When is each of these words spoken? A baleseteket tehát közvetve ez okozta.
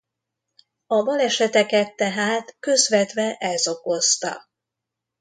A 0.87 1.03
baleseteket 1.03 1.95
tehát 1.95 2.55
közvetve 2.59 3.33
ez 3.35 3.67
okozta. 3.67 4.47